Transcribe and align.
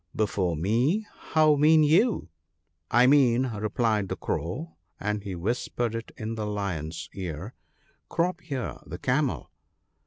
"Before 0.15 0.55
me! 0.57 1.05
how 1.15 1.53
mean 1.55 1.83
you?"" 1.83 2.29
I 2.89 3.05
mean," 3.05 3.45
replied 3.45 4.07
the 4.09 4.15
Crow 4.15 4.75
(and 4.99 5.21
he 5.21 5.35
whispered 5.35 5.93
it 5.93 6.11
in 6.17 6.33
the 6.33 6.47
Lion's 6.47 7.07
ear)," 7.13 7.53
Crop 8.09 8.51
ear, 8.51 8.79
the 8.87 8.97
Camel 8.97 9.51